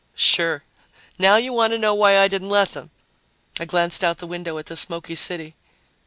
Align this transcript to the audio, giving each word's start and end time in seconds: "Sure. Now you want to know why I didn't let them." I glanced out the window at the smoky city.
"Sure. 0.15 0.63
Now 1.19 1.35
you 1.35 1.53
want 1.53 1.73
to 1.73 1.77
know 1.77 1.93
why 1.93 2.17
I 2.17 2.27
didn't 2.27 2.49
let 2.49 2.71
them." 2.71 2.89
I 3.59 3.65
glanced 3.65 4.03
out 4.03 4.17
the 4.17 4.25
window 4.25 4.57
at 4.57 4.65
the 4.65 4.75
smoky 4.75 5.13
city. 5.13 5.53